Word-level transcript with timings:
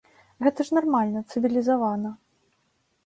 Гэта 0.45 0.65
ж 0.69 0.77
нармальна, 0.77 1.19
цывілізавана. 1.35 2.15